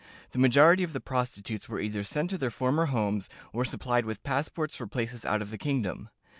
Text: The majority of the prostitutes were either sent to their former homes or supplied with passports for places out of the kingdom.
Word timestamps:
The 0.31 0.39
majority 0.39 0.81
of 0.81 0.93
the 0.93 0.99
prostitutes 0.99 1.69
were 1.69 1.79
either 1.79 2.03
sent 2.03 2.31
to 2.31 2.37
their 2.39 2.49
former 2.49 2.87
homes 2.87 3.29
or 3.53 3.63
supplied 3.63 4.03
with 4.05 4.23
passports 4.23 4.75
for 4.77 4.87
places 4.87 5.25
out 5.25 5.43
of 5.43 5.51
the 5.51 5.59
kingdom. 5.59 6.09